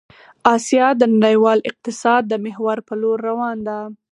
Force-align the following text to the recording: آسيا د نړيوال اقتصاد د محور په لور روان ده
آسيا 0.55 0.87
د 1.01 1.03
نړيوال 1.15 1.59
اقتصاد 1.69 2.21
د 2.27 2.33
محور 2.45 2.77
په 2.87 2.93
لور 3.01 3.17
روان 3.29 3.57
ده 3.67 3.77